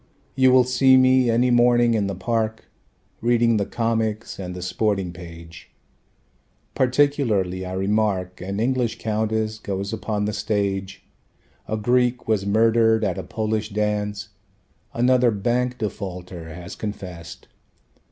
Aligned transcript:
You 0.33 0.51
will 0.51 0.63
see 0.63 0.97
me 0.97 1.29
any 1.29 1.51
morning 1.51 1.93
in 1.93 2.07
the 2.07 2.15
park 2.15 2.65
Reading 3.21 3.57
the 3.57 3.67
comics 3.67 4.39
and 4.39 4.55
the 4.55 4.61
sporting 4.63 5.13
page. 5.13 5.69
Particularly 6.73 7.67
I 7.67 7.73
remark 7.73 8.41
An 8.41 8.59
English 8.59 8.97
countess 8.97 9.59
goes 9.59 9.93
upon 9.93 10.25
the 10.25 10.33
stage. 10.33 11.05
A 11.67 11.77
Greek 11.77 12.27
was 12.27 12.47
murdered 12.47 13.03
at 13.03 13.19
a 13.19 13.23
Polish 13.23 13.69
dance, 13.69 14.29
Another 14.91 15.29
bank 15.29 15.77
defaulter 15.77 16.49
has 16.51 16.75
confessed. 16.75 17.47